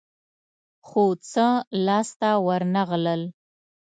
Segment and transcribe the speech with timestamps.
[0.87, 1.47] خو څه
[1.85, 3.21] لاس ته ورنه غلل.